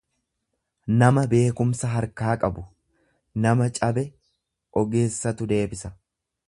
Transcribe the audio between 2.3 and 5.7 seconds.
qabu; Nama cabe ogeessatu